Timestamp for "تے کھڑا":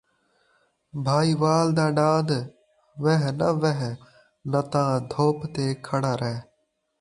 5.53-6.13